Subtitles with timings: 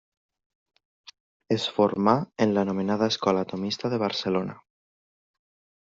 [1.57, 2.17] Es formà
[2.47, 4.61] en l’anomenada Escola Tomista de Barcelona.